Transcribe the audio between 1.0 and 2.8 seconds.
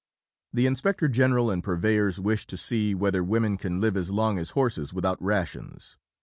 General and Purveyors wish to